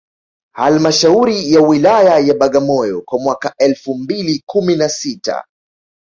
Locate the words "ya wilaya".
1.53-2.19